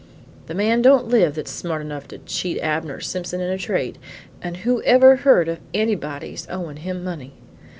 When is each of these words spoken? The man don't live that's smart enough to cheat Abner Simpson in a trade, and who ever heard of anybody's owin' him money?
The 0.47 0.55
man 0.55 0.81
don't 0.81 1.09
live 1.09 1.35
that's 1.35 1.51
smart 1.51 1.83
enough 1.83 2.07
to 2.07 2.17
cheat 2.17 2.57
Abner 2.57 3.01
Simpson 3.01 3.39
in 3.39 3.51
a 3.51 3.57
trade, 3.59 3.99
and 4.41 4.57
who 4.65 4.81
ever 4.81 5.17
heard 5.17 5.47
of 5.47 5.59
anybody's 5.75 6.47
owin' 6.49 6.77
him 6.77 7.03
money? 7.03 7.33